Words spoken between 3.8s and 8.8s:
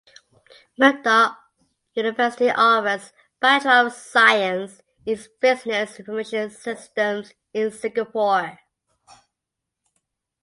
of Science in Business Information Systems in Singapore.